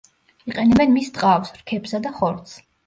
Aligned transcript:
იყენებენ 0.51 0.91
მის 0.95 1.13
ტყავს, 1.19 1.55
რქებსა 1.61 2.05
და 2.09 2.19
ხორცს. 2.19 2.61